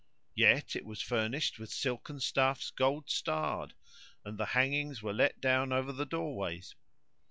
[0.33, 3.75] Yet it was furnished with silken stuffs gold starred;
[4.25, 6.73] and the hangings were let down over the door ways.